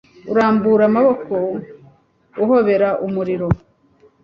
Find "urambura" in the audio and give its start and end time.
0.31-0.83